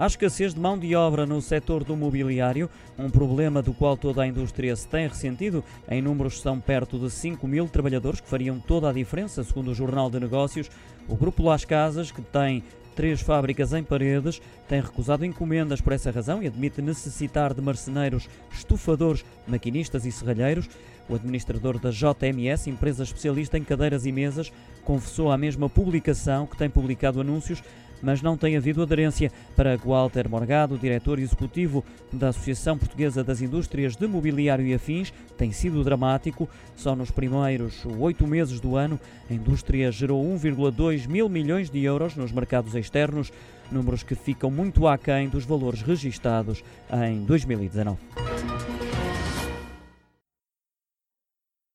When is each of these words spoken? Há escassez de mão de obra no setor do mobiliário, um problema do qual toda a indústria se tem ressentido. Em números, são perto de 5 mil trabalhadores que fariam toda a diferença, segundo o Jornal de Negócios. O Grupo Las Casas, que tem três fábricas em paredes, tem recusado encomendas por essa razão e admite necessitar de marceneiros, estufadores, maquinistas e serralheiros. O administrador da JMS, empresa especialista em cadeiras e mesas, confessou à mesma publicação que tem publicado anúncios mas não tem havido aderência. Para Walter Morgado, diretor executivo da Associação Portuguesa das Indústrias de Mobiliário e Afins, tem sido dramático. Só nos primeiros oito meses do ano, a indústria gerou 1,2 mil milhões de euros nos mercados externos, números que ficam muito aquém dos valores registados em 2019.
Há 0.00 0.06
escassez 0.06 0.54
de 0.54 0.60
mão 0.60 0.78
de 0.78 0.96
obra 0.96 1.26
no 1.26 1.42
setor 1.42 1.84
do 1.84 1.94
mobiliário, 1.94 2.70
um 2.98 3.10
problema 3.10 3.60
do 3.60 3.74
qual 3.74 3.98
toda 3.98 4.22
a 4.22 4.26
indústria 4.26 4.74
se 4.74 4.88
tem 4.88 5.06
ressentido. 5.06 5.62
Em 5.86 6.00
números, 6.00 6.40
são 6.40 6.58
perto 6.58 6.98
de 6.98 7.10
5 7.10 7.46
mil 7.46 7.68
trabalhadores 7.68 8.18
que 8.18 8.26
fariam 8.26 8.58
toda 8.58 8.88
a 8.88 8.94
diferença, 8.94 9.44
segundo 9.44 9.72
o 9.72 9.74
Jornal 9.74 10.08
de 10.08 10.18
Negócios. 10.18 10.70
O 11.06 11.14
Grupo 11.14 11.42
Las 11.42 11.66
Casas, 11.66 12.10
que 12.10 12.22
tem 12.22 12.64
três 12.96 13.20
fábricas 13.20 13.74
em 13.74 13.82
paredes, 13.82 14.40
tem 14.66 14.80
recusado 14.80 15.22
encomendas 15.22 15.82
por 15.82 15.92
essa 15.92 16.10
razão 16.10 16.42
e 16.42 16.46
admite 16.46 16.80
necessitar 16.80 17.52
de 17.52 17.60
marceneiros, 17.60 18.26
estufadores, 18.50 19.22
maquinistas 19.46 20.06
e 20.06 20.12
serralheiros. 20.12 20.66
O 21.10 21.16
administrador 21.16 21.76
da 21.76 21.90
JMS, 21.90 22.70
empresa 22.70 23.02
especialista 23.02 23.58
em 23.58 23.64
cadeiras 23.64 24.06
e 24.06 24.12
mesas, 24.12 24.52
confessou 24.84 25.32
à 25.32 25.36
mesma 25.36 25.68
publicação 25.68 26.46
que 26.46 26.56
tem 26.56 26.70
publicado 26.70 27.20
anúncios 27.20 27.60
mas 28.02 28.22
não 28.22 28.36
tem 28.36 28.56
havido 28.56 28.82
aderência. 28.82 29.30
Para 29.54 29.76
Walter 29.76 30.28
Morgado, 30.28 30.78
diretor 30.78 31.18
executivo 31.18 31.84
da 32.12 32.28
Associação 32.28 32.78
Portuguesa 32.78 33.22
das 33.22 33.42
Indústrias 33.42 33.94
de 33.94 34.06
Mobiliário 34.06 34.66
e 34.66 34.72
Afins, 34.72 35.12
tem 35.36 35.52
sido 35.52 35.84
dramático. 35.84 36.48
Só 36.76 36.96
nos 36.96 37.10
primeiros 37.10 37.84
oito 37.98 38.26
meses 38.26 38.60
do 38.60 38.76
ano, 38.76 38.98
a 39.28 39.34
indústria 39.34 39.92
gerou 39.92 40.24
1,2 40.24 41.06
mil 41.06 41.28
milhões 41.28 41.68
de 41.68 41.82
euros 41.82 42.16
nos 42.16 42.32
mercados 42.32 42.74
externos, 42.74 43.30
números 43.70 44.02
que 44.02 44.14
ficam 44.14 44.50
muito 44.50 44.86
aquém 44.88 45.28
dos 45.28 45.44
valores 45.44 45.82
registados 45.82 46.64
em 47.06 47.22
2019. 47.24 48.29